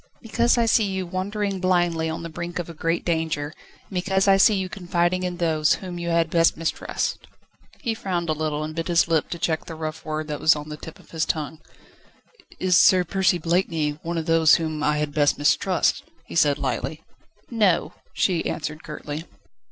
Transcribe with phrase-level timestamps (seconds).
[0.19, 3.53] "Because I see you wandering blindly on the brink of a great danger,
[3.87, 7.27] and because I see you confiding in those, whom you had best mistrust."
[7.81, 10.55] He frowned a little, and bit his lip to check the rough word that was
[10.55, 11.59] on the tip of his tongue.
[12.59, 17.03] "Is Sir Percy Blakeney one of those whom I had best mistrust?" he said lightly.
[17.51, 19.25] "No," she answered curtly.